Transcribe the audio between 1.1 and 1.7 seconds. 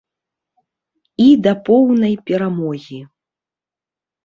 І да